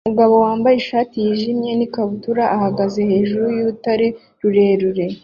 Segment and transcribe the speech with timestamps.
[0.05, 4.07] Umugabo wambaye ishati yijimye n'ikabutura ahagaze hejuru y'urutare
[4.41, 5.05] rurerure